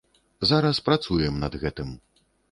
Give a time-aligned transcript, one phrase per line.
[0.51, 1.93] Зараз працуем над гэтым.